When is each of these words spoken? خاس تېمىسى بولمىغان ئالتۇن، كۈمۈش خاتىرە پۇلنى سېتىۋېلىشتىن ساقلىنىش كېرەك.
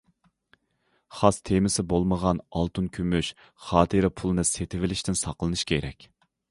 خاس 1.17 1.37
تېمىسى 1.49 1.85
بولمىغان 1.93 2.41
ئالتۇن، 2.61 2.89
كۈمۈش 2.99 3.31
خاتىرە 3.67 4.13
پۇلنى 4.23 4.51
سېتىۋېلىشتىن 4.55 5.25
ساقلىنىش 5.27 5.71
كېرەك. 5.73 6.15